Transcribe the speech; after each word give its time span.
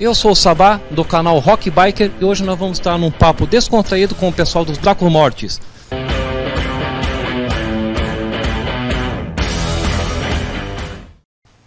Eu 0.00 0.14
sou 0.14 0.30
o 0.30 0.36
Sabá, 0.36 0.80
do 0.92 1.04
canal 1.04 1.40
Rock 1.40 1.72
Biker, 1.72 2.12
e 2.20 2.24
hoje 2.24 2.44
nós 2.44 2.56
vamos 2.56 2.78
estar 2.78 2.96
num 2.96 3.10
papo 3.10 3.48
descontraído 3.48 4.14
com 4.14 4.28
o 4.28 4.32
pessoal 4.32 4.64
dos 4.64 4.78
Drácula 4.78 5.10
Mortis. 5.10 5.60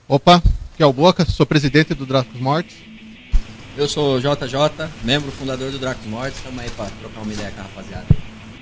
Opa, 0.07 0.41
que 0.78 0.81
é 0.81 0.86
o 0.86 0.94
Boca, 0.94 1.25
sou 1.25 1.46
presidente 1.46 1.94
do 1.94 2.05
Dracos 2.05 2.39
Mortis. 2.39 2.78
Eu 3.75 3.89
sou 3.89 4.15
o 4.15 4.21
JJ, 4.21 4.87
membro 5.03 5.29
fundador 5.33 5.69
do 5.69 5.77
Dracos 5.77 6.05
Mortis, 6.05 6.37
estamos 6.37 6.59
aí 6.63 6.69
para 6.69 6.85
trocar 7.01 7.21
uma 7.23 7.33
ideia 7.33 7.51
com 7.51 7.59
a 7.59 7.63
rapaziada. 7.63 8.05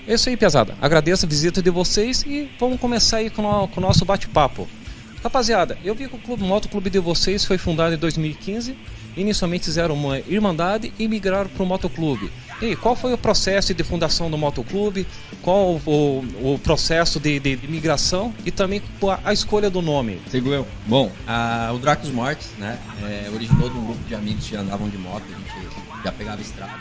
É 0.07 0.15
isso 0.15 0.29
aí, 0.29 0.35
pesada. 0.35 0.75
Agradeço 0.81 1.27
a 1.27 1.29
visita 1.29 1.61
de 1.61 1.69
vocês 1.69 2.23
e 2.23 2.49
vamos 2.59 2.79
começar 2.79 3.17
aí 3.17 3.29
com 3.29 3.45
o, 3.45 3.67
com 3.67 3.79
o 3.79 3.83
nosso 3.83 4.03
bate-papo. 4.03 4.67
Rapaziada, 5.23 5.77
eu 5.83 5.93
vi 5.93 6.07
que 6.07 6.15
o 6.15 6.19
clube, 6.19 6.41
o 6.41 6.45
motoclube 6.47 6.89
de 6.89 6.97
vocês 6.97 7.45
foi 7.45 7.59
fundado 7.59 7.93
em 7.93 7.97
2015. 7.99 8.75
Inicialmente 9.19 9.65
fizeram 9.65 9.95
uma 9.95 10.19
irmandade 10.19 10.93
e 10.97 11.07
migraram 11.07 11.49
para 11.49 11.61
o 11.61 11.65
motoclube. 11.65 12.31
E 12.61 12.73
qual 12.75 12.95
foi 12.95 13.13
o 13.13 13.17
processo 13.17 13.73
de 13.73 13.83
fundação 13.83 14.31
do 14.31 14.37
motoclube? 14.37 15.05
Qual 15.41 15.81
o, 15.85 16.23
o 16.41 16.59
processo 16.63 17.19
de, 17.19 17.37
de, 17.39 17.57
migração 17.67 18.33
e 18.45 18.51
também 18.51 18.81
a, 19.03 19.29
a, 19.29 19.33
escolha 19.33 19.69
do 19.69 19.81
nome? 19.81 20.21
Sigo 20.29 20.53
eu. 20.53 20.65
Bom, 20.87 21.11
a, 21.27 21.69
o 21.73 21.79
Dracos 21.79 22.09
Mortes, 22.11 22.49
né, 22.57 22.79
é, 23.03 23.29
originou 23.33 23.69
de 23.69 23.77
um 23.77 23.85
grupo 23.85 24.03
de 24.07 24.15
amigos 24.15 24.47
que 24.47 24.55
andavam 24.55 24.87
de 24.87 24.97
moto, 24.97 25.23
a 25.27 25.37
gente 25.37 26.03
já 26.03 26.11
pegava 26.13 26.41
estrada 26.41 26.79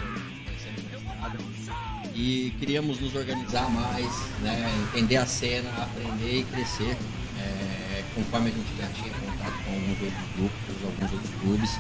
e 2.15 2.53
queríamos 2.59 3.01
nos 3.01 3.15
organizar 3.15 3.71
mais, 3.71 4.13
né, 4.43 4.73
entender 4.89 5.17
a 5.17 5.27
cena, 5.27 5.71
aprender 5.71 6.41
e 6.41 6.45
crescer. 6.45 6.97
É, 7.41 8.03
conforme 8.15 8.51
a 8.51 8.53
gente 8.53 8.77
já 8.77 8.89
tinha 8.89 9.15
contato 9.15 9.53
com 9.65 9.71
alguns 9.73 10.03
outros 10.03 10.37
grupos, 10.37 10.85
alguns 10.85 11.13
outros 11.13 11.41
clubes, 11.41 11.71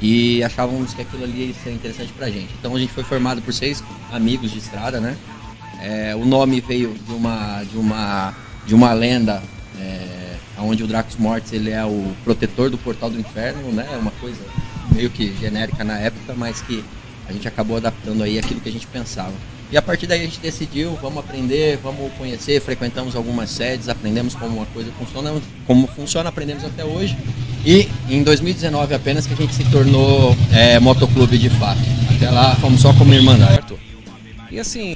e 0.00 0.42
achávamos 0.42 0.92
que 0.92 1.02
aquilo 1.02 1.24
ali 1.24 1.48
ia 1.48 1.54
ser 1.54 1.72
interessante 1.72 2.12
pra 2.12 2.28
gente. 2.28 2.48
Então 2.58 2.74
a 2.74 2.78
gente 2.78 2.92
foi 2.92 3.04
formado 3.04 3.40
por 3.42 3.52
seis 3.52 3.82
amigos 4.12 4.50
de 4.50 4.58
estrada, 4.58 5.00
né? 5.00 5.16
É, 5.82 6.14
o 6.14 6.24
nome 6.24 6.60
veio 6.60 6.94
de 6.94 7.12
uma, 7.12 7.62
de 7.62 7.76
uma, 7.76 8.34
de 8.66 8.74
uma 8.74 8.92
lenda 8.92 9.42
é, 9.78 10.36
onde 10.58 10.82
o 10.82 10.86
Dracos 10.86 11.16
Mortis 11.16 11.52
ele 11.52 11.70
é 11.70 11.84
o 11.84 12.14
protetor 12.24 12.70
do 12.70 12.78
portal 12.78 13.10
do 13.10 13.18
inferno, 13.18 13.72
né? 13.72 13.86
É 13.92 13.96
uma 13.96 14.10
coisa 14.12 14.40
meio 14.92 15.10
que 15.10 15.34
genérica 15.36 15.84
na 15.84 15.98
época, 15.98 16.34
mas 16.36 16.60
que 16.60 16.82
a 17.28 17.32
gente 17.32 17.46
acabou 17.46 17.76
adaptando 17.76 18.22
aí 18.22 18.38
aquilo 18.38 18.60
que 18.60 18.68
a 18.68 18.72
gente 18.72 18.86
pensava. 18.86 19.34
E 19.70 19.76
a 19.76 19.82
partir 19.82 20.06
daí 20.06 20.20
a 20.20 20.24
gente 20.24 20.38
decidiu, 20.38 20.96
vamos 21.02 21.18
aprender, 21.18 21.78
vamos 21.82 22.12
conhecer, 22.14 22.60
frequentamos 22.60 23.16
algumas 23.16 23.50
sedes, 23.50 23.88
aprendemos 23.88 24.34
como 24.34 24.58
uma 24.58 24.66
coisa 24.66 24.92
funciona, 24.92 25.34
como 25.66 25.88
funciona, 25.88 26.28
aprendemos 26.28 26.64
até 26.64 26.84
hoje. 26.84 27.16
E 27.66 27.88
em 28.08 28.22
2019 28.22 28.94
apenas 28.94 29.26
que 29.26 29.32
a 29.32 29.36
gente 29.36 29.52
se 29.52 29.64
tornou 29.72 30.36
é, 30.52 30.78
motoclube 30.78 31.36
de 31.36 31.50
fato. 31.50 31.80
Até 32.14 32.30
lá 32.30 32.54
fomos 32.56 32.80
só 32.80 32.92
como 32.94 33.12
irmandade. 33.12 33.74
E 34.52 34.60
assim, 34.60 34.94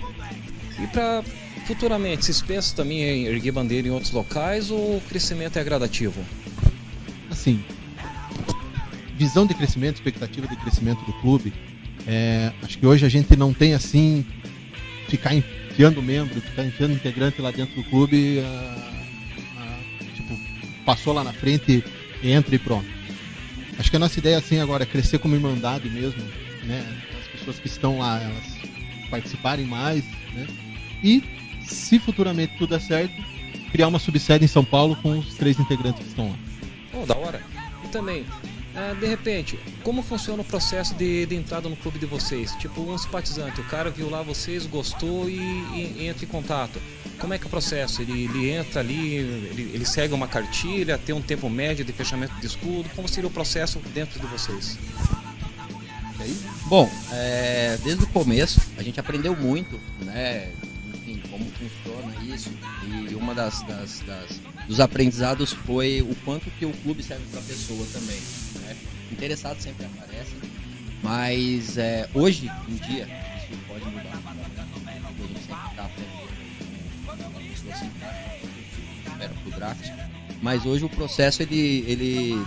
e 0.80 0.86
para 0.86 1.24
futuramente, 1.66 2.24
vocês 2.24 2.40
pensam 2.40 2.76
também 2.76 3.02
em 3.02 3.24
erguer 3.26 3.50
bandeira 3.50 3.88
em 3.88 3.90
outros 3.90 4.12
locais 4.12 4.70
ou 4.70 4.96
o 4.96 5.02
crescimento 5.08 5.58
é 5.58 5.64
gradativo? 5.64 6.20
Assim, 7.28 7.64
visão 9.16 9.46
de 9.46 9.54
crescimento, 9.54 9.96
expectativa 9.96 10.46
de 10.46 10.56
crescimento 10.56 11.04
do 11.04 11.12
clube, 11.14 11.52
é, 12.06 12.52
acho 12.62 12.78
que 12.78 12.86
hoje 12.86 13.04
a 13.04 13.08
gente 13.08 13.36
não 13.36 13.52
tem 13.52 13.74
assim 13.74 14.24
ficar 15.08 15.34
enfiando 15.34 16.00
membro, 16.00 16.40
ficar 16.40 16.64
enfiando 16.64 16.94
integrante 16.94 17.42
lá 17.42 17.50
dentro 17.50 17.74
do 17.74 17.84
clube, 17.84 18.42
tipo, 20.14 20.38
passou 20.84 21.12
lá 21.12 21.22
na 21.24 21.32
frente, 21.32 21.84
entra 22.22 22.54
e 22.54 22.58
pronto. 22.58 22.88
Acho 23.78 23.90
que 23.90 23.96
a 23.96 24.00
nossa 24.00 24.18
ideia 24.18 24.38
assim 24.38 24.58
agora 24.58 24.82
é 24.82 24.86
crescer 24.86 25.18
como 25.18 25.34
irmandade 25.34 25.88
mesmo, 25.88 26.22
né? 26.64 26.84
As 27.20 27.26
pessoas 27.38 27.58
que 27.58 27.66
estão 27.66 27.98
lá, 27.98 28.20
elas 28.22 28.44
participarem 29.08 29.66
mais, 29.66 30.04
né? 30.34 30.46
E 31.02 31.22
se 31.62 31.98
futuramente 31.98 32.56
tudo 32.58 32.70
der 32.70 32.80
certo, 32.80 33.14
criar 33.72 33.88
uma 33.88 33.98
subsede 33.98 34.44
em 34.44 34.48
São 34.48 34.64
Paulo 34.64 34.96
com 34.96 35.18
os 35.18 35.34
três 35.34 35.58
integrantes 35.58 36.02
que 36.02 36.08
estão 36.08 36.28
lá. 36.28 36.38
Oh, 36.92 37.06
da 37.06 37.16
hora. 37.16 37.40
E 37.84 37.88
também, 37.88 38.24
ah, 38.74 38.94
de 38.94 39.06
repente, 39.06 39.58
como 39.82 40.02
funciona 40.02 40.42
o 40.42 40.44
processo 40.44 40.94
de, 40.94 41.26
de, 41.26 41.34
entrada 41.34 41.68
no 41.68 41.76
clube 41.76 41.98
de 41.98 42.06
vocês? 42.06 42.52
Tipo, 42.52 42.82
um 42.82 42.96
simpatizante, 42.96 43.60
o 43.60 43.64
cara 43.64 43.90
viu 43.90 44.08
lá 44.08 44.22
vocês, 44.22 44.64
gostou 44.66 45.28
e, 45.28 45.36
e 45.38 46.06
entra 46.06 46.24
em 46.24 46.28
contato. 46.28 46.80
Como 47.18 47.34
é 47.34 47.38
que 47.38 47.44
é 47.44 47.46
o 47.46 47.50
processo? 47.50 48.00
Ele, 48.00 48.24
ele 48.24 48.50
entra 48.50 48.80
ali, 48.80 49.16
ele, 49.16 49.70
ele, 49.74 49.84
segue 49.84 50.14
uma 50.14 50.28
cartilha, 50.28 50.96
tem 50.96 51.14
um 51.14 51.20
tempo 51.20 51.50
médio 51.50 51.84
de 51.84 51.92
fechamento 51.92 52.34
de 52.40 52.46
escudo? 52.46 52.88
Como 52.94 53.08
seria 53.08 53.28
o 53.28 53.32
processo 53.32 53.80
dentro 53.92 54.20
de 54.20 54.26
vocês? 54.26 54.78
Bom, 56.66 56.88
é, 57.12 57.78
desde 57.82 58.04
o 58.04 58.06
começo 58.06 58.60
a 58.78 58.82
gente 58.82 59.00
aprendeu 59.00 59.34
muito, 59.34 59.80
né? 60.02 60.50
Funciona 61.60 62.34
isso. 62.34 62.50
E 63.10 63.14
uma 63.14 63.34
das, 63.34 63.62
das, 63.62 64.00
das 64.00 64.40
dos 64.66 64.80
aprendizados 64.80 65.52
foi 65.52 66.00
o 66.00 66.14
quanto 66.24 66.50
que 66.52 66.64
o 66.64 66.72
clube 66.72 67.02
serve 67.02 67.24
para 67.30 67.40
a 67.40 67.42
pessoa 67.42 67.86
também. 67.92 68.18
Né? 68.62 68.76
Interessados 69.12 69.62
sempre 69.62 69.84
aparecem, 69.84 70.38
mas 71.02 71.76
é, 71.76 72.08
hoje 72.14 72.50
em 72.68 72.74
dia 72.76 73.06
isso 73.36 73.60
pode 73.68 73.84
mudar. 73.84 74.00
A 74.00 75.12
gente 75.22 75.38
sempre 75.40 75.70
está 75.70 75.84
aprendendo 75.84 76.30
a 77.08 77.40
pessoa 77.40 77.76
sempre 77.76 78.08
espera 79.06 79.34
para 79.34 79.48
o 79.48 79.50
draft, 79.50 79.86
mas 80.42 80.64
hoje 80.64 80.84
o 80.84 80.88
processo 80.88 81.42
ele, 81.42 81.84
ele 81.86 82.46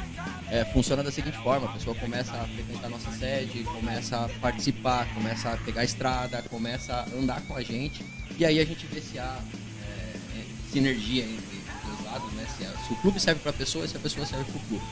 é, 0.54 0.64
funciona 0.66 1.02
da 1.02 1.12
seguinte 1.12 1.38
forma: 1.40 1.68
a 1.68 1.74
pessoa 1.74 1.96
começa 1.96 2.32
a 2.32 2.46
frequentar 2.46 2.86
a 2.86 2.90
nossa 2.90 3.12
sede, 3.12 3.64
começa 3.64 4.26
a 4.26 4.30
participar, 4.40 5.12
começa 5.16 5.50
a 5.50 5.58
pegar 5.58 5.82
a 5.82 5.84
estrada, 5.84 6.44
começa 6.44 6.94
a 6.94 7.18
andar 7.18 7.42
com 7.42 7.56
a 7.56 7.64
gente, 7.64 8.06
e 8.38 8.46
aí 8.46 8.60
a 8.60 8.66
gente 8.66 8.86
vê 8.86 9.02
se 9.02 9.18
há 9.18 9.40
é, 9.82 10.46
sinergia 10.72 11.24
entre 11.24 11.58
lados, 12.06 12.32
né? 12.34 12.46
Se, 12.56 12.88
se 12.88 12.94
o 12.94 12.96
clube 12.98 13.20
serve 13.20 13.42
para 13.42 13.50
a 13.50 13.54
pessoa, 13.54 13.88
se 13.88 13.98
a 13.98 14.00
pessoa 14.00 14.28
serve 14.28 14.46
para 14.46 14.62
o 14.62 14.66
clube. 14.68 14.86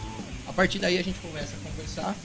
A 0.48 0.54
partir 0.54 0.80
daí 0.80 0.98
a 0.98 1.04
gente 1.04 1.20
começa 1.20 1.56
a 1.56 1.70
conversar. 1.70 2.16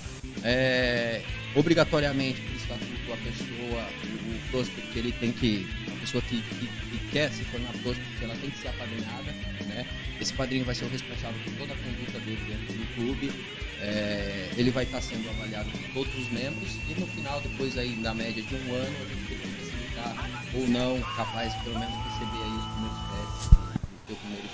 É, 0.43 1.23
obrigatoriamente 1.55 2.41
o 2.41 2.57
estatuto 2.57 3.13
a 3.13 3.17
pessoa, 3.17 3.89
o, 4.05 4.51
prospect, 4.51 4.99
ele 4.99 5.13
tem 5.13 5.33
que, 5.33 5.67
pessoa 6.07 6.23
que, 6.23 6.41
que, 6.41 6.67
que 6.67 7.09
quer 7.11 7.31
se 7.33 7.45
tornar 7.47 7.73
prospect, 7.83 8.23
ela 8.25 8.37
tem 8.37 8.51
que 8.51 8.59
ser 8.59 8.69
apadrinhada, 8.69 9.33
né? 9.67 9.87
Esse 10.21 10.33
padrinho 10.33 10.65
vai 10.65 10.75
ser 10.75 10.85
o 10.85 10.89
responsável 10.89 11.39
por 11.45 11.53
toda 11.55 11.75
a 11.75 11.77
conduta 11.77 12.19
dele 12.21 12.41
dentro 12.47 12.75
do 12.75 12.95
clube. 12.95 13.33
É, 13.81 14.51
ele 14.57 14.71
vai 14.71 14.85
estar 14.85 15.03
sendo 15.03 15.29
avaliado 15.29 15.69
por 15.71 16.05
todos 16.05 16.15
os 16.15 16.31
membros 16.31 16.77
e 16.89 16.99
no 16.99 17.07
final, 17.09 17.41
depois 17.41 17.77
aí 17.77 17.95
da 17.97 18.15
média 18.15 18.43
de 18.43 18.55
um 18.55 18.75
ano, 18.75 18.97
a 19.05 19.15
gente 19.15 19.27
tem 19.29 19.39
que 19.39 19.49
facilitar 19.49 20.31
ou 20.55 20.69
não 20.69 21.01
capaz 21.17 21.53
pelo 21.63 21.79
menos 21.79 21.95
receber 21.95 22.43
aí 22.43 22.57
os 22.57 22.65
primeiros 22.73 22.99
testes 23.11 23.49
do 23.51 24.07
seu 24.07 24.17
primeiro 24.17 24.49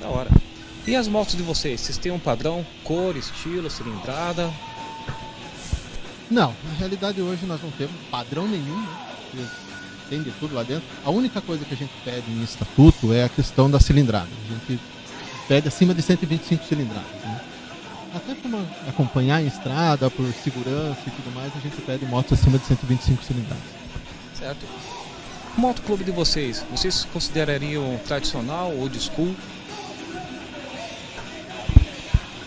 da 0.00 0.08
hora. 0.08 0.30
E 0.86 0.96
as 0.96 1.06
motos 1.06 1.36
de 1.36 1.42
vocês? 1.42 1.82
Vocês 1.82 1.98
têm 1.98 2.10
um 2.10 2.18
padrão? 2.18 2.66
Cor, 2.82 3.14
estilo, 3.16 3.70
cilindrada? 3.70 4.50
Não, 6.30 6.54
na 6.64 6.72
realidade 6.78 7.20
hoje 7.20 7.44
nós 7.44 7.62
não 7.62 7.70
temos 7.72 7.94
padrão 8.10 8.48
nenhum, 8.48 8.80
né? 9.34 9.69
Tem 10.10 10.20
de 10.20 10.32
tudo 10.32 10.56
lá 10.56 10.64
dentro. 10.64 10.82
A 11.04 11.10
única 11.10 11.40
coisa 11.40 11.64
que 11.64 11.72
a 11.72 11.76
gente 11.76 11.92
pede 12.04 12.28
em 12.28 12.42
estatuto 12.42 13.12
é 13.12 13.24
a 13.24 13.28
questão 13.28 13.70
da 13.70 13.78
cilindrada. 13.78 14.26
A 14.26 14.52
gente 14.52 14.82
pede 15.46 15.68
acima 15.68 15.94
de 15.94 16.02
125 16.02 16.64
cilindradas. 16.64 17.12
Né? 17.22 17.40
Até 18.12 18.34
para 18.34 18.58
acompanhar 18.88 19.40
em 19.40 19.46
estrada, 19.46 20.10
por 20.10 20.26
segurança 20.32 20.98
e 21.06 21.10
tudo 21.10 21.32
mais, 21.32 21.52
a 21.56 21.60
gente 21.60 21.80
pede 21.82 22.04
motos 22.06 22.32
acima 22.36 22.58
de 22.58 22.66
125 22.66 23.22
cilindradas. 23.22 23.62
Certo. 24.36 24.66
O 25.56 25.60
motoclube 25.60 26.02
de 26.02 26.10
vocês, 26.10 26.64
vocês 26.72 27.04
considerariam 27.12 28.00
tradicional, 28.04 28.72
old 28.76 28.98
school? 28.98 29.32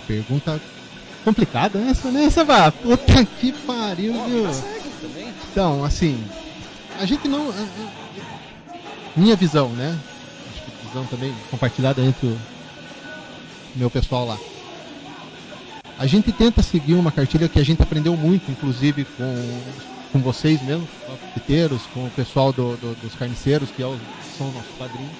Pergunta 0.05 0.61
complicada 1.23 1.79
essa, 1.79 2.11
né? 2.11 2.27
Vai, 2.45 2.71
puta 2.71 3.23
que 3.39 3.53
pariu, 3.53 4.13
viu? 4.25 4.49
Então, 5.49 5.85
assim, 5.85 6.21
a 6.99 7.05
gente 7.05 7.27
não. 7.27 7.53
Minha 9.15 9.35
visão, 9.35 9.69
né? 9.69 9.97
Acho 10.51 10.63
que 10.63 10.87
visão 10.87 11.05
também 11.05 11.33
compartilhada 11.51 12.01
entre 12.01 12.27
o 12.27 12.39
meu 13.75 13.89
pessoal 13.89 14.25
lá. 14.25 14.37
A 15.97 16.07
gente 16.07 16.31
tenta 16.31 16.63
seguir 16.63 16.95
uma 16.95 17.11
cartilha 17.11 17.47
que 17.47 17.59
a 17.59 17.63
gente 17.63 17.81
aprendeu 17.81 18.17
muito, 18.17 18.51
inclusive 18.51 19.05
com, 19.05 19.61
com 20.11 20.19
vocês 20.19 20.61
mesmo, 20.61 20.87
com 21.05 21.83
com 21.93 22.05
o 22.05 22.09
pessoal 22.11 22.51
do, 22.51 22.75
do, 22.77 22.95
dos 23.01 23.15
carniceiros, 23.15 23.69
que 23.69 23.83
é 23.83 23.97
são 24.37 24.51
nossos 24.51 24.71
padrinhos. 24.77 25.11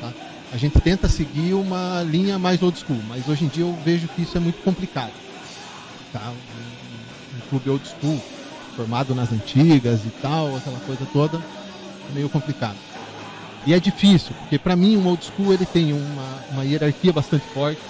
Tá? 0.00 0.12
a 0.54 0.56
gente 0.56 0.80
tenta 0.80 1.08
seguir 1.08 1.52
uma 1.52 2.00
linha 2.04 2.38
mais 2.38 2.62
old 2.62 2.78
school, 2.78 3.00
mas 3.08 3.26
hoje 3.28 3.44
em 3.44 3.48
dia 3.48 3.64
eu 3.64 3.76
vejo 3.84 4.06
que 4.06 4.22
isso 4.22 4.36
é 4.36 4.40
muito 4.40 4.62
complicado. 4.62 5.10
Tá? 6.12 6.20
Um, 6.30 7.36
um 7.36 7.40
clube 7.50 7.70
old 7.70 7.84
school, 7.88 8.22
formado 8.76 9.14
nas 9.14 9.32
antigas 9.32 10.00
e 10.04 10.10
tal, 10.20 10.56
aquela 10.56 10.78
coisa 10.80 11.06
toda, 11.12 11.38
é 11.38 12.14
meio 12.14 12.28
complicado. 12.28 12.76
E 13.66 13.72
é 13.72 13.80
difícil, 13.80 14.34
porque 14.40 14.58
para 14.58 14.76
mim 14.76 14.96
um 14.96 15.06
old 15.06 15.24
school 15.24 15.52
ele 15.52 15.64
tem 15.64 15.92
uma, 15.92 16.44
uma 16.50 16.64
hierarquia 16.64 17.12
bastante 17.12 17.46
forte, 17.46 17.80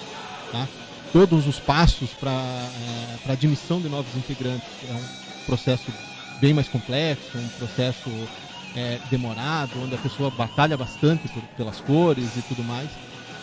tá? 0.51 0.67
todos 1.15 1.47
os 1.47 1.59
passos 1.59 2.09
para 2.11 2.31
é, 2.31 3.31
admissão 3.31 3.79
de 3.79 3.87
novos 3.87 4.13
integrantes. 4.15 4.67
É 4.89 4.93
um 4.93 5.45
processo 5.45 5.85
bem 6.41 6.53
mais 6.53 6.67
complexo, 6.67 7.37
um 7.37 7.47
processo 7.57 8.09
é, 8.75 8.99
demorado, 9.09 9.71
onde 9.81 9.95
a 9.95 9.97
pessoa 9.97 10.29
batalha 10.29 10.75
bastante 10.75 11.27
por, 11.29 11.41
pelas 11.55 11.79
cores 11.79 12.35
e 12.35 12.41
tudo 12.41 12.63
mais. 12.63 12.89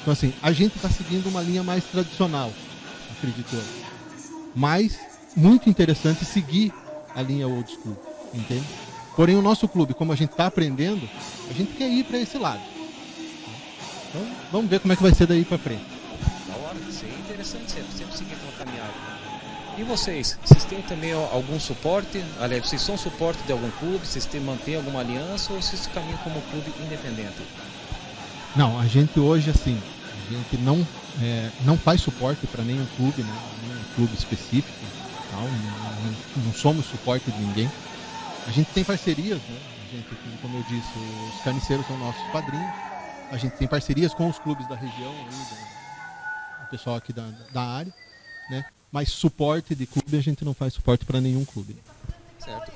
Então, 0.03 0.13
assim, 0.13 0.35
a 0.43 0.53
gente 0.53 0.77
está 0.77 0.91
seguindo 0.91 1.29
uma 1.29 1.41
linha 1.41 1.63
mais 1.63 1.85
tradicional, 1.85 2.53
acredito 3.17 3.55
eu. 3.55 3.65
Mas, 4.55 4.99
muito 5.35 5.71
interessante 5.71 6.27
seguir 6.27 6.75
a 7.15 7.23
linha 7.23 7.49
old 7.49 7.71
school, 7.71 7.97
entende? 8.33 8.65
Porém, 9.17 9.37
o 9.37 9.43
nosso 9.43 9.69
clube, 9.69 9.95
como 9.95 10.13
a 10.13 10.17
gente 10.17 10.31
está 10.31 10.47
aprendendo, 10.47 11.09
a 11.49 11.53
gente 11.53 11.73
quer 11.75 11.89
ir 11.89 12.05
para 12.05 12.19
esse 12.19 12.39
lado. 12.39 12.63
Então, 14.09 14.27
vamos 14.51 14.71
ver 14.71 14.81
como 14.81 14.93
é 14.93 14.97
que 14.97 15.03
vai 15.03 15.15
ser 15.15 15.27
daí 15.27 15.45
para 15.45 15.59
frente. 15.59 15.85
Da 16.49 16.57
hora, 16.57 16.79
isso 16.89 17.05
é 17.05 17.09
interessante 17.09 17.71
sempre, 17.71 17.93
sempre 17.93 18.17
seguir 18.17 18.37
pela 18.37 18.53
caminhada. 18.53 18.93
E 19.79 19.83
vocês, 19.85 20.39
vocês 20.45 20.65
têm 20.65 20.83
também 20.83 21.13
algum 21.13 21.59
suporte? 21.59 22.23
Aliás, 22.39 22.69
vocês 22.69 22.83
são 22.83 22.97
suporte 22.97 23.43
de 23.45 23.53
algum 23.53 23.71
clube? 23.73 24.07
Vocês 24.07 24.27
têm, 24.27 24.41
mantêm 24.41 24.77
alguma 24.77 25.01
aliança 25.01 25.53
ou 25.53 25.63
vocês 25.63 25.87
caminham 25.87 26.19
como 26.19 26.41
clube 26.43 26.73
independente? 26.85 27.43
Não, 28.55 28.79
a 28.79 28.87
gente 28.87 29.19
hoje, 29.19 29.49
assim, 29.49 29.81
a 30.29 30.33
gente 30.33 30.59
não, 30.63 30.87
é, 31.23 31.49
não 31.65 31.79
faz 31.79 32.03
suporte 32.03 32.47
para 32.47 32.63
nenhum 32.63 32.85
clube, 32.97 33.23
né? 33.23 33.35
nenhum 33.67 33.83
clube 33.97 34.15
específico. 34.15 34.69
Tal, 35.31 35.43
não, 36.45 36.53
somos 36.53 36.87
suporte 36.87 37.31
de 37.31 37.39
ninguém. 37.39 37.71
A 38.47 38.51
gente 38.51 38.71
tem 38.73 38.85
parcerias, 38.85 39.39
né? 39.39 39.61
A 39.89 39.97
gente, 39.97 40.09
como 40.41 40.59
eu 40.59 40.63
disse, 40.65 40.91
os 41.35 41.43
carniceiros 41.43 41.87
são 41.87 41.99
nossos 41.99 42.23
padrinhos. 42.33 42.73
A 43.31 43.37
gente 43.37 43.53
tem 43.53 43.69
parcerias 43.69 44.13
com 44.13 44.29
os 44.29 44.39
clubes 44.39 44.67
da 44.69 44.75
região, 44.75 45.15
o 46.67 46.71
pessoal 46.71 46.97
aqui 46.97 47.13
da, 47.13 47.29
da 47.53 47.63
área, 47.63 47.93
né? 48.51 48.65
Mas 48.91 49.11
suporte 49.11 49.75
de 49.75 49.87
clube 49.87 50.19
a 50.19 50.21
gente 50.21 50.45
não 50.45 50.53
faz 50.53 50.75
suporte 50.75 51.05
para 51.05 51.21
nenhum 51.21 51.45
clube. 51.45 51.77
Certo. 52.39 52.73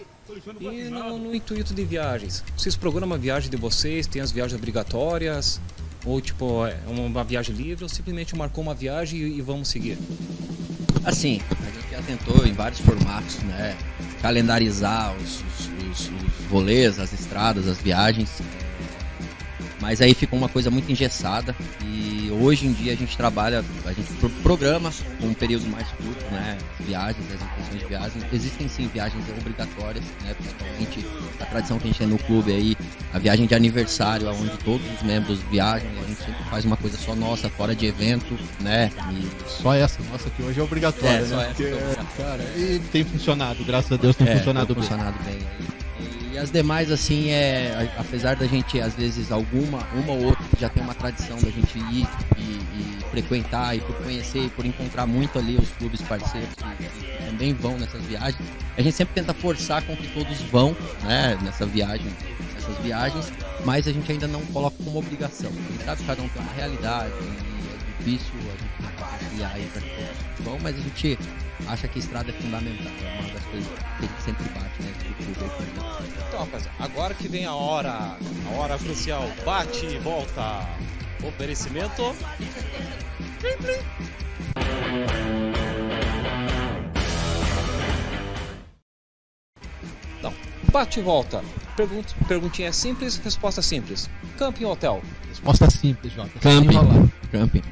E 0.61 0.85
no, 0.91 1.19
no, 1.19 1.35
intuito 1.35 1.73
de 1.75 1.85
viagens? 1.85 2.43
Vocês 2.57 2.75
programam 2.75 3.15
a 3.15 3.19
viagem 3.19 3.51
de 3.51 3.57
vocês? 3.57 4.07
Tem 4.07 4.21
as 4.21 4.33
viagens 4.33 4.59
obrigatórias? 4.59 5.61
Ou 6.05 6.21
tipo, 6.21 6.67
é 6.67 6.79
uma 6.87 7.23
viagem 7.23 7.55
livre? 7.55 7.85
Ou 7.85 7.89
simplesmente 7.89 8.35
marcou 8.35 8.63
uma 8.63 8.75
viagem 8.75 9.21
e, 9.21 9.39
e 9.39 9.43
vamos 9.43 9.69
seguir? 9.69 9.99
Assim, 11.05 11.41
a 11.51 11.71
gente 11.71 11.86
já 11.86 11.86
tentou 12.07 12.47
em 12.47 12.53
vários 12.53 12.81
formatos, 12.81 13.39
né? 13.43 13.77
Calendarizar 14.23 15.15
os, 15.17 15.43
os, 15.43 15.71
os, 15.91 16.11
os 16.11 16.47
rolês, 16.51 16.99
as 16.99 17.13
estradas, 17.13 17.67
as 17.67 17.79
viagens. 17.79 18.41
Mas 19.81 20.01
aí 20.01 20.15
ficou 20.15 20.39
uma 20.39 20.49
coisa 20.49 20.71
muito 20.71 20.91
engessada 20.91 21.55
e 21.85 22.31
hoje 22.41 22.67
em 22.67 22.73
dia 22.73 22.93
a 22.93 22.97
gente 22.97 23.17
trabalha, 23.17 23.65
a 23.85 23.93
gente 23.93 24.11
programa 24.43 24.91
com 25.21 25.27
um 25.27 25.35
período 25.35 25.67
mais 25.67 25.87
curto, 25.89 26.25
né? 26.31 26.57
Viagens, 26.81 27.25
as 27.31 27.43
intenções 27.43 27.81
de 27.81 27.87
viagens. 27.87 28.25
Existem 28.33 28.69
sim 28.69 28.89
viagens 28.89 29.25
obrigatórias, 29.39 30.05
né? 30.25 30.35
Principalmente 30.35 31.07
a 31.41 31.45
tradição 31.45 31.79
que 31.79 31.85
a 31.85 31.87
gente 31.89 31.99
tem 31.99 32.07
no 32.07 32.19
clube 32.19 32.53
aí, 32.53 32.77
a 33.17 33.19
viagem 33.19 33.47
de 33.47 33.55
aniversário, 33.55 34.29
onde 34.29 34.57
todos 34.59 34.87
os 34.95 35.03
membros 35.03 35.41
viajam 35.51 35.89
a 35.89 36.07
gente 36.07 36.19
sempre 36.19 36.45
faz 36.51 36.65
uma 36.67 36.77
coisa 36.77 36.99
só 36.99 37.15
nossa, 37.15 37.49
fora 37.49 37.75
de 37.75 37.87
evento, 37.87 38.39
né? 38.61 38.91
E... 39.11 39.51
Só 39.51 39.75
essa 39.75 40.03
nossa 40.11 40.29
que 40.29 40.43
hoje 40.43 40.61
é 40.61 40.63
obrigatória, 40.63 41.09
é, 41.09 41.23
né? 41.23 41.45
Porque, 41.47 41.65
é, 41.65 41.97
cara, 42.17 42.43
e 42.57 42.79
tem 42.93 43.05
funcionado, 43.05 43.65
graças 43.65 43.91
a 43.91 43.97
Deus 43.97 44.15
tem 44.15 44.29
é, 44.29 44.37
funcionado 44.37 44.75
tem 44.75 44.83
funcionado 44.83 45.17
bem. 45.25 45.39
bem 45.39 45.77
e 46.37 46.39
as 46.39 46.51
demais, 46.51 46.93
assim, 46.93 47.31
é, 47.31 47.91
apesar 47.97 48.37
da 48.37 48.47
gente, 48.47 48.79
às 48.79 48.95
vezes, 48.95 49.33
alguma, 49.33 49.79
uma 49.95 50.13
ou 50.13 50.25
outra 50.27 50.45
já 50.61 50.69
tem 50.69 50.83
uma 50.83 50.93
tradição 50.93 51.39
da 51.39 51.49
gente 51.49 51.79
ir 51.79 52.07
e, 52.37 52.41
e 52.41 52.99
frequentar 53.11 53.75
e 53.75 53.81
por 53.81 53.97
conhecer 53.97 54.45
e 54.45 54.51
por 54.51 54.67
encontrar 54.67 55.07
muito 55.07 55.39
ali 55.39 55.57
os 55.57 55.71
clubes 55.71 56.03
parceiros 56.03 56.51
que, 56.55 56.85
que, 56.85 57.25
também 57.25 57.55
vão 57.55 57.79
nessas 57.79 58.03
viagens, 58.03 58.47
a 58.77 58.83
gente 58.83 58.95
sempre 58.95 59.15
tenta 59.15 59.33
forçar 59.33 59.83
com 59.85 59.97
que 59.97 60.09
todos 60.09 60.39
vão, 60.43 60.77
né, 61.05 61.39
nessa 61.43 61.65
viagem, 61.65 62.07
nessas 62.67 62.83
viagens, 62.83 63.33
mas 63.65 63.87
a 63.87 63.93
gente 63.93 64.11
ainda 64.11 64.27
não 64.27 64.45
coloca 64.47 64.77
como 64.83 64.99
obrigação. 64.99 65.51
Sabe 65.85 66.05
cada 66.05 66.23
um 66.23 66.29
tem 66.29 66.43
uma 66.43 66.53
realidade 66.53 67.13
e 67.21 67.75
é 67.75 67.99
difícil 67.99 68.35
a 68.39 68.85
gente 68.85 69.19
conciliar 69.21 69.53
aí 69.55 69.71
todos 69.73 70.45
vão, 70.45 70.59
mas 70.61 70.77
a 70.77 70.81
gente 70.81 71.19
acha 71.67 71.89
que 71.89 71.99
estrada 71.99 72.31
é 72.31 72.33
fundamental. 72.33 72.87
É 72.87 73.21
uma 73.21 73.33
das 73.33 73.45
coisas 73.45 73.69
que 73.99 74.23
sempre 74.23 74.45
bate, 74.51 74.83
né? 74.83 74.93
Então, 76.29 76.41
rapaz, 76.41 76.69
agora 76.79 77.15
que 77.15 77.29
vem 77.29 77.47
a 77.47 77.55
hora, 77.55 77.91
a 77.91 78.57
hora 78.57 78.79
crucial, 78.79 79.29
bate 79.45 79.87
e 79.87 79.99
volta. 79.99 80.67
Oferecimento. 81.27 82.15
Não, 90.23 90.33
bate 90.71 91.01
e 91.01 91.03
volta. 91.03 91.43
Pergunta, 91.77 92.15
perguntinha 92.27 92.73
simples, 92.73 93.19
resposta 93.19 93.61
simples. 93.61 94.09
Camping 94.39 94.65
ou 94.65 94.73
hotel? 94.73 95.03
Resposta 95.29 95.71
simples, 95.71 96.13
Jota. 96.13 96.31
Camping. 96.41 97.11
Camping. 97.31 97.63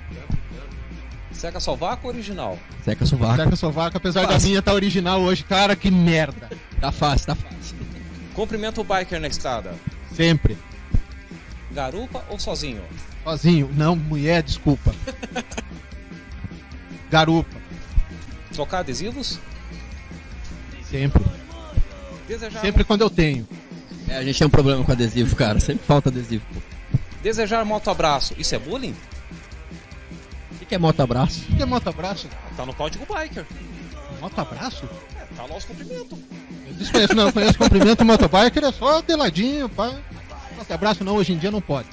Seca 1.33 1.59
Sovaco 1.59 2.09
original? 2.09 2.59
Seca 2.85 3.05
Sovaco. 3.07 3.37
Seca 3.37 3.57
Sovaco, 3.57 3.97
apesar 3.97 4.23
fácil. 4.23 4.39
da 4.39 4.47
minha 4.47 4.63
tá 4.63 4.73
original 4.73 5.21
hoje, 5.21 5.43
cara, 5.45 5.75
que 5.75 5.91
merda. 5.91 6.51
Tá 6.81 6.93
fácil, 6.93 7.27
tá 7.27 7.35
fácil. 7.35 7.77
Cumprimento 8.35 8.81
o 8.81 8.85
biker 8.85 9.21
na 9.21 9.29
estrada? 9.29 9.75
Sempre. 10.13 10.57
Garupa 11.73 12.25
ou 12.29 12.39
sozinho? 12.39 12.83
Sozinho. 13.25 13.71
Não, 13.75 13.97
mulher, 13.97 14.43
desculpa. 14.43 14.95
Garupa. 17.11 17.57
Trocar 18.53 18.81
adesivos? 18.81 19.41
Sempre. 20.91 21.25
Desejar 22.29 22.61
Sempre 22.61 22.85
quando 22.85 23.03
eu 23.03 23.11
tenho. 23.11 23.47
É, 24.09 24.17
a 24.19 24.23
gente 24.25 24.39
tem 24.39 24.47
um 24.47 24.51
problema 24.51 24.85
com 24.85 24.93
adesivo, 24.93 25.35
cara. 25.37 25.59
Sempre 25.61 25.87
falta 25.87 26.09
adesivo. 26.09 26.45
Pô. 26.53 26.61
Desejar 27.23 27.65
moto 27.65 27.89
abraço, 27.89 28.35
isso 28.37 28.55
é 28.55 28.59
bullying? 28.59 28.95
O 30.61 30.67
que 30.67 30.75
é 30.75 30.79
moto-abraço? 30.79 31.43
O 31.51 31.57
que 31.57 31.63
é 31.63 31.67
moto-abraço? 31.67 32.29
Tá 32.57 32.65
no 32.67 32.75
código 32.75 33.07
biker. 33.07 33.45
Moto-abraço? 34.21 34.89
É, 35.17 35.25
tá 35.35 35.45
lá 35.45 35.57
os 35.57 35.65
cumprimentos. 35.65 36.19
Eu 36.67 36.75
desconheço, 36.75 37.15
não, 37.15 37.27
eu 37.27 37.33
conheço 37.33 37.59
cumprimento 37.59 38.05
motobiker, 38.05 38.65
é 38.65 38.73
só 38.73 39.01
de 39.01 39.15
ladinho, 39.15 39.69
pá. 39.69 39.93
Moto-abraço 40.57 41.05
não, 41.05 41.17
hoje 41.17 41.33
em 41.33 41.39
dia 41.39 41.51
não 41.51 41.61
pode. 41.61 41.89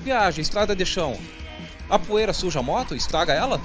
Viagem, 0.00 0.42
estrada 0.42 0.74
de 0.74 0.84
chão. 0.84 1.16
A 1.88 1.98
poeira 1.98 2.32
suja 2.32 2.60
a 2.60 2.62
moto? 2.62 2.94
Estraga 2.94 3.32
ela? 3.32 3.60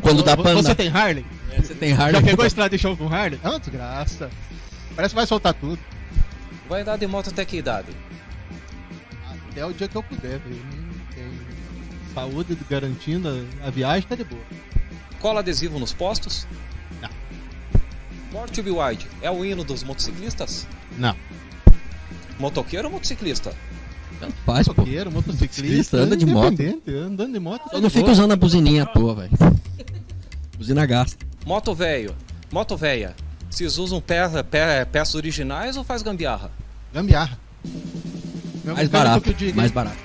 Quando 0.00 0.22
dá 0.22 0.36
panda. 0.36 0.62
Você 0.62 0.74
tem 0.74 0.88
Harley? 0.88 1.24
É, 1.50 1.60
você 1.60 1.74
tem 1.74 1.92
Harley? 1.92 2.20
Já 2.20 2.22
pegou 2.22 2.44
a 2.44 2.46
estrada 2.46 2.70
de 2.70 2.78
chão 2.78 2.94
com 2.96 3.08
Harley? 3.08 3.40
Ah, 3.42 3.58
desgraça. 3.58 4.30
Parece 4.94 5.12
que 5.14 5.16
vai 5.16 5.26
soltar 5.26 5.54
tudo. 5.54 5.78
Vai 6.68 6.82
andar 6.82 6.96
de 6.96 7.06
moto 7.06 7.30
até 7.30 7.44
que 7.44 7.56
idade? 7.56 7.88
Até 9.50 9.64
o 9.64 9.72
dia 9.72 9.88
que 9.88 9.96
eu 9.96 10.02
puder, 10.02 10.38
viu? 10.40 10.56
saúde 12.14 12.56
garantindo 12.70 13.28
a, 13.64 13.70
viagem, 13.70 14.08
tá 14.08 14.14
de 14.14 14.24
boa. 14.24 14.42
Cola 15.20 15.40
adesivo 15.40 15.78
nos 15.78 15.92
postos? 15.92 16.46
Não. 17.02 17.10
More 18.32 18.50
to 18.50 18.62
be 18.62 18.70
wide 18.70 19.06
é 19.20 19.30
o 19.30 19.44
hino 19.44 19.64
dos 19.64 19.82
motociclistas? 19.82 20.66
Não. 20.96 21.16
Motoqueiro 22.38 22.86
ou 22.86 22.92
motociclista? 22.92 23.52
Faz, 24.46 24.68
Motoqueiro, 24.68 25.10
pô. 25.10 25.16
motociclista, 25.16 25.96
anda 25.98 26.16
de 26.16 26.24
moto. 26.24 26.56
Andando 26.88 27.32
de 27.32 27.40
moto. 27.40 27.68
Tá 27.68 27.76
Eu 27.76 27.80
não 27.82 27.90
fico 27.90 28.10
usando 28.10 28.32
a 28.32 28.36
buzininha 28.36 28.84
à 28.84 28.86
toa, 28.86 29.14
velho. 29.14 29.32
Buzina 30.56 30.86
gasta. 30.86 31.24
Moto 31.44 31.74
velho. 31.74 32.14
Moto 32.50 32.76
velha. 32.76 33.14
Vocês 33.54 33.78
usam 33.78 34.00
pe 34.00 34.14
pe 34.50 34.84
peças 34.90 35.14
originais 35.14 35.76
ou 35.76 35.84
faz 35.84 36.02
gambiarra? 36.02 36.50
Gambiarra. 36.92 37.38
mais 38.64 38.88
barato. 38.88 39.32
Mais 39.54 39.70
barato. 39.70 39.96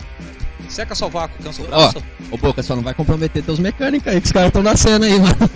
Seca 0.70 0.94
só 0.94 1.08
o 1.08 1.10
vácuo, 1.10 1.44
cansa 1.44 1.63
o 1.63 1.65
braço. 1.65 2.03
Ó, 2.32 2.36
ô 2.36 2.38
Boca, 2.38 2.62
só 2.62 2.75
não 2.75 2.84
vai 2.84 2.94
comprometer 2.94 3.41
teus 3.41 3.58
mecânicos 3.58 4.08
aí, 4.08 4.22
que 4.22 4.27
os 4.27 4.32
caras 4.32 4.50
estão 4.50 4.62
nascendo 4.62 5.03
aí, 5.03 5.20
mano. 5.20 5.34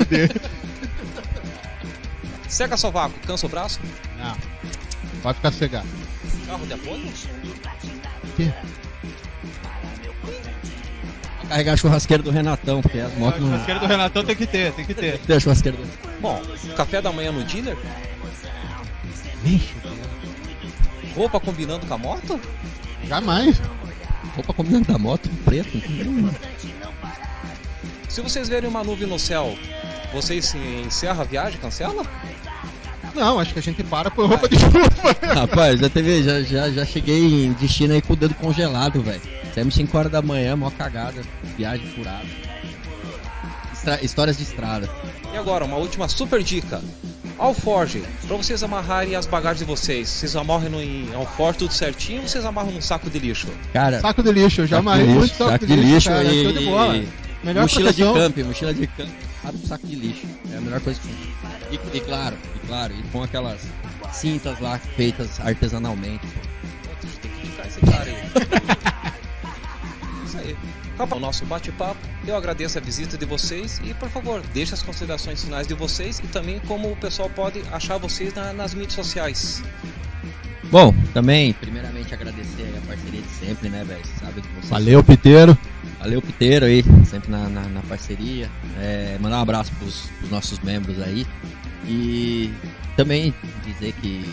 Seca 2.50 2.76
só 2.78 2.90
o 2.90 2.92
vácuo, 2.92 3.16
cansa 3.28 3.46
o 3.46 3.50
braço? 3.50 3.80
Não. 4.18 4.36
Pode 5.22 5.36
ficar 5.36 5.52
cegado. 5.52 5.88
Carro 6.48 6.66
de 6.66 6.74
apoio? 6.74 7.14
O 8.24 8.28
quê? 8.36 8.52
Carregar 11.48 11.74
a 11.74 11.78
churrasqueira 11.78 12.24
do 12.24 12.32
Renatão, 12.32 12.82
porque 12.82 12.98
as 12.98 13.16
motos 13.20 13.40
não. 13.40 13.50
Churrasqueira 13.50 13.80
do 13.80 13.86
Renatão 13.86 14.26
tem 14.26 14.36
que 14.36 14.48
ter, 14.48 14.74
tem 14.74 14.84
que 14.84 14.96
ter. 14.96 15.20
Tem 15.20 15.36
a 15.36 15.40
churrasqueira 15.40 15.78
do 15.78 16.03
Bom, 16.24 16.42
café 16.78 17.02
da 17.02 17.12
manhã 17.12 17.34
no 17.34 17.44
dealer? 17.44 17.78
Vixe. 19.44 19.74
Roupa 21.14 21.38
combinando 21.38 21.86
com 21.86 21.94
a 21.94 21.98
moto? 21.98 22.40
Jamais. 23.06 23.62
Roupa 24.34 24.54
combinando 24.54 24.88
da 24.88 24.98
moto, 24.98 25.30
preto. 25.44 25.78
Se 28.08 28.22
vocês 28.22 28.48
verem 28.48 28.70
uma 28.70 28.86
nuvem 28.86 29.06
no 29.06 29.20
céu, 29.20 29.54
vocês 30.14 30.56
encerram 30.56 31.20
a 31.20 31.26
viagem, 31.26 31.60
cancela? 31.60 32.06
Não, 33.14 33.38
acho 33.38 33.52
que 33.52 33.60
a 33.60 33.62
gente 33.62 33.84
para 33.84 34.10
por 34.10 34.30
roupa 34.30 34.48
de 34.48 34.58
chuva. 34.58 34.80
Rapaz, 35.36 35.82
já 35.82 35.90
teve, 35.90 36.24
já, 36.24 36.42
já, 36.42 36.72
já 36.72 36.86
cheguei 36.86 37.48
em 37.48 37.52
destino 37.52 37.94
aí 37.94 38.02
com 38.02 38.14
o 38.14 38.16
dedo 38.16 38.34
congelado, 38.36 39.04
velho. 39.04 39.22
Saímos 39.54 39.76
5 39.76 39.98
horas 39.98 40.12
da 40.14 40.22
manhã, 40.22 40.56
mó 40.56 40.72
cagada, 40.72 41.22
viagem 41.58 41.86
furada. 41.88 42.53
Histórias 44.02 44.38
de 44.38 44.44
estrada. 44.44 44.90
E 45.34 45.38
agora, 45.38 45.66
uma 45.66 45.78
última 45.78 46.08
super 46.08 46.44
dica. 46.44 46.82
Alforge, 47.38 48.04
para 48.28 48.38
vocês 48.38 48.64
amarrarem 48.64 49.16
as 49.16 49.26
bagagens 49.26 49.60
de 49.60 49.66
vocês, 49.66 50.08
vocês 50.08 50.36
amarram 50.36 50.70
no, 50.70 50.82
em 50.82 51.14
alforge 51.14 51.60
tudo 51.60 51.74
certinho 51.74 52.22
ou 52.22 52.28
vocês 52.28 52.46
amarram 52.46 52.72
num 52.72 52.82
saco 52.82 53.10
de 53.10 53.20
lixo? 53.20 53.48
Cara, 53.74 54.00
saco 54.00 54.22
de 54.22 54.32
lixo, 54.32 54.62
eu 54.62 54.68
já 54.68 54.78
amarrei 54.78 55.08
muito 55.08 55.36
saco, 55.36 55.52
saco 55.52 55.66
de 55.66 55.76
lixo, 55.76 55.94
lixo 55.94 56.10
cara, 56.10 56.24
e, 56.24 56.54
de 56.54 56.66
bola. 56.66 57.04
Melhor 57.44 57.64
mochila 57.64 57.92
proteção. 57.92 58.14
de 58.14 58.20
camp, 58.20 58.38
mochila 58.48 58.74
de 58.74 58.88
camp, 58.88 59.10
abre 59.44 59.62
um 59.62 59.68
saco 59.68 59.88
de 59.88 59.96
lixo. 59.96 60.28
É 60.54 60.58
a 60.58 60.62
melhor 60.62 60.80
coisa 60.80 61.00
que 61.00 61.08
tem. 61.08 61.18
E, 61.72 61.98
e 61.98 62.02
claro, 62.02 62.38
e 62.56 62.60
claro, 62.68 62.94
e 62.94 63.02
com 63.12 63.24
aquelas 63.24 63.62
cintas 64.12 64.60
lá 64.60 64.78
feitas 64.78 65.40
artesanalmente. 65.40 66.28
Tem 67.22 67.32
que 67.32 67.48
ficar 67.48 67.68
esse 67.68 67.80
cara 67.82 68.06
aí. 68.06 68.16
Isso 70.26 70.38
aí. 70.38 70.56
Acabou 70.96 71.18
o 71.18 71.22
nosso 71.22 71.46
bate-papo. 71.46 72.00
Eu 72.26 72.36
agradeço 72.36 72.78
a 72.78 72.82
visita 72.82 73.18
de 73.18 73.26
vocês 73.26 73.82
e, 73.84 73.94
por 73.94 74.10
favor, 74.10 74.42
deixe 74.54 74.74
as 74.74 74.82
considerações 74.82 75.44
finais 75.44 75.68
de 75.68 75.74
vocês 75.74 76.20
e 76.20 76.28
também 76.28 76.60
como 76.62 76.92
o 76.92 76.96
pessoal 76.96 77.30
pode 77.30 77.62
achar 77.72 77.98
vocês 77.98 78.34
na, 78.34 78.54
nas 78.54 78.74
mídias 78.74 78.94
sociais. 78.94 79.64
Bom, 80.66 80.94
também, 81.14 81.54
primeiramente 81.54 82.14
agradecer 82.14 82.74
a 82.78 82.88
parceria 82.88 83.22
de 83.22 83.30
sempre, 83.30 83.70
né, 83.70 83.84
velho? 83.84 84.02
Sabe 84.20 84.42
que 84.42 84.48
vocês... 84.50 84.70
Valeu, 84.70 85.04
Piteiro. 85.04 85.58
Valeu, 86.00 86.22
Piteiro 86.22 86.66
aí, 86.66 86.84
sempre 87.06 87.30
na, 87.30 87.48
na, 87.50 87.62
na 87.62 87.82
parceria. 87.82 88.50
É, 88.80 89.18
mandar 89.20 89.38
um 89.38 89.42
abraço 89.42 89.72
pros, 89.74 90.10
pros 90.18 90.32
nossos 90.32 90.60
membros 90.60 91.00
aí. 91.02 91.28
E 91.88 92.52
também 92.96 93.34
dizer 93.66 93.94
que, 93.94 94.26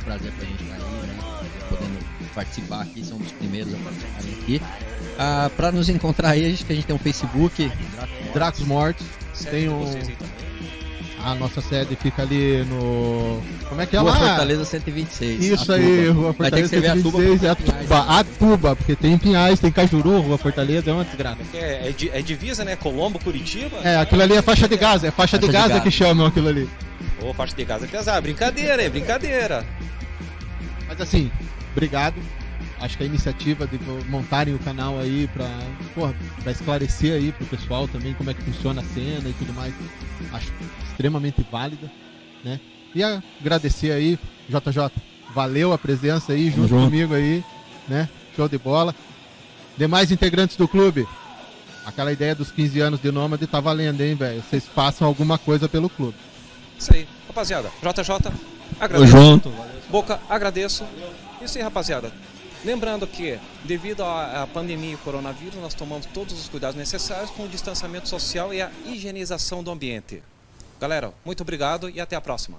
um 0.00 0.04
prazer 0.04 0.32
pra 0.32 0.46
gente 0.46 0.62
estar 0.62 0.74
aí, 0.74 0.80
né? 0.80 1.18
Podendo 1.68 1.98
participar 2.34 2.82
aqui, 2.82 3.04
somos 3.04 3.26
os 3.26 3.32
primeiros 3.32 3.74
a 3.74 3.76
participarem 3.78 4.32
aqui. 4.32 4.62
Ah, 5.18 5.50
pra 5.56 5.70
nos 5.70 5.88
encontrar 5.88 6.30
aí, 6.30 6.44
a 6.44 6.48
gente, 6.48 6.64
a 6.68 6.74
gente 6.74 6.86
tem 6.86 6.96
um 6.96 6.98
Facebook, 6.98 7.70
Dracos 8.32 8.60
Mortos. 8.60 9.06
Tem 9.50 9.68
um. 9.68 9.84
A 11.22 11.34
nossa 11.34 11.60
sede 11.60 11.96
fica 11.96 12.22
ali 12.22 12.64
no. 12.64 13.42
Como 13.68 13.80
é 13.80 13.86
que 13.86 13.94
é 13.94 13.98
Rua 13.98 14.12
lá? 14.12 14.18
Fortaleza 14.18 14.64
126. 14.64 15.44
Isso 15.44 15.72
aí, 15.72 16.08
Rua 16.08 16.32
Fortaleza 16.32 16.68
126 16.68 17.44
é 17.44 17.50
a 17.50 17.54
Tuba, 17.54 18.18
a 18.18 18.24
Tuba, 18.24 18.76
porque 18.76 18.96
tem 18.96 19.18
Pinhais, 19.18 19.60
tem 19.60 19.70
Cajuru, 19.70 20.20
Rua 20.20 20.38
Fortaleza, 20.38 20.90
é 20.90 20.94
uma 20.94 21.04
desgraça. 21.04 21.38
É, 21.52 21.88
é, 21.88 21.94
é 22.12 22.22
divisa, 22.22 22.64
né? 22.64 22.74
Colombo, 22.74 23.18
Curitiba. 23.18 23.76
É, 23.84 23.96
aquilo 23.96 24.22
ali 24.22 24.34
é 24.34 24.42
faixa 24.42 24.66
de 24.66 24.76
gás, 24.78 25.04
é 25.04 25.10
faixa, 25.10 25.36
faixa 25.36 25.38
de, 25.38 25.52
gás 25.52 25.64
de 25.66 25.72
gás 25.72 25.82
que 25.82 25.90
chamam 25.90 26.26
aquilo 26.26 26.48
ali. 26.48 26.68
Ô, 27.22 27.28
oh, 27.28 27.34
faixa 27.34 27.54
de 27.54 27.64
gás 27.66 27.82
é 27.82 27.86
pesado, 27.86 28.22
brincadeira, 28.22 28.82
é 28.82 28.88
brincadeira. 28.88 29.66
Mas 30.90 31.00
assim, 31.00 31.30
obrigado. 31.70 32.16
Acho 32.80 32.96
que 32.96 33.04
a 33.04 33.06
iniciativa 33.06 33.64
de 33.64 33.78
montarem 34.08 34.54
o 34.54 34.58
canal 34.58 34.98
aí 34.98 35.28
pra, 35.32 35.48
porra, 35.94 36.14
pra 36.42 36.50
esclarecer 36.50 37.12
aí 37.12 37.30
pro 37.30 37.46
pessoal 37.46 37.86
também 37.86 38.12
como 38.14 38.28
é 38.28 38.34
que 38.34 38.42
funciona 38.42 38.82
a 38.82 38.84
cena 38.84 39.28
e 39.28 39.32
tudo 39.34 39.52
mais, 39.52 39.72
acho 40.32 40.52
extremamente 40.88 41.46
válida, 41.50 41.90
né? 42.42 42.58
E 42.94 43.02
agradecer 43.04 43.92
aí, 43.92 44.18
JJ, 44.48 44.90
valeu 45.32 45.72
a 45.72 45.78
presença 45.78 46.32
aí 46.32 46.50
junto, 46.50 46.68
junto 46.68 46.84
comigo 46.86 47.14
aí, 47.14 47.44
né? 47.86 48.08
Show 48.34 48.48
de 48.48 48.58
bola. 48.58 48.94
Demais 49.76 50.10
integrantes 50.10 50.56
do 50.56 50.66
clube, 50.66 51.06
aquela 51.86 52.12
ideia 52.12 52.34
dos 52.34 52.50
15 52.50 52.80
anos 52.80 53.00
de 53.00 53.12
Nômade 53.12 53.46
tá 53.46 53.60
valendo, 53.60 54.00
hein, 54.00 54.14
velho? 54.14 54.42
Vocês 54.42 54.64
passam 54.64 55.06
alguma 55.06 55.38
coisa 55.38 55.68
pelo 55.68 55.88
clube. 55.88 56.16
Isso 56.78 56.92
aí. 56.92 57.06
Rapaziada, 57.28 57.70
JJ, 57.80 58.32
agradeço. 58.78 59.10
junto. 59.10 59.52
Boca, 59.88 60.20
agradeço. 60.28 60.84
Isso 61.42 61.58
aí, 61.58 61.64
rapaziada. 61.64 62.12
Lembrando 62.64 63.06
que, 63.06 63.38
devido 63.64 64.04
à 64.04 64.46
pandemia 64.52 64.92
e 64.92 64.96
coronavírus, 64.98 65.58
nós 65.60 65.72
tomamos 65.72 66.06
todos 66.06 66.38
os 66.38 66.48
cuidados 66.48 66.76
necessários 66.76 67.30
com 67.30 67.44
o 67.44 67.48
distanciamento 67.48 68.08
social 68.08 68.52
e 68.52 68.60
a 68.60 68.70
higienização 68.84 69.62
do 69.62 69.70
ambiente. 69.70 70.22
Galera, 70.78 71.12
muito 71.24 71.42
obrigado 71.42 71.88
e 71.88 72.00
até 72.00 72.16
a 72.16 72.20
próxima. 72.20 72.58